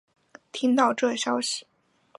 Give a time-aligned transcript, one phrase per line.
[0.51, 1.67] 听到这消息